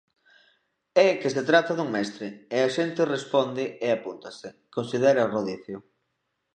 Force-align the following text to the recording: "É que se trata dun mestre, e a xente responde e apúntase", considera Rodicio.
"É 1.07 1.09
que 1.19 1.33
se 1.35 1.41
trata 1.49 1.71
dun 1.77 1.89
mestre, 1.95 2.27
e 2.55 2.57
a 2.63 2.69
xente 2.75 3.11
responde 3.15 3.63
e 3.85 3.87
apúntase", 3.91 4.49
considera 4.75 5.31
Rodicio. 5.35 5.77